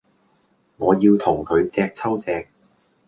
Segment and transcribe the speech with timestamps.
[0.77, 2.47] 我要同佢隻揪隻